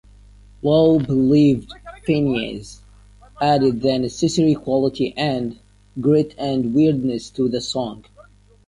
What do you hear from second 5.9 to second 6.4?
"grit